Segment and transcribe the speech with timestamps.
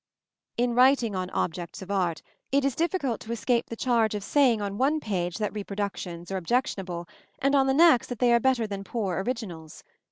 [0.57, 4.59] In writing on objects of art, it is difficult to escape the charge of saying
[4.59, 8.65] on one page that reproductions are objectionable, and on the next that they are better
[8.65, 9.83] than poor "originals."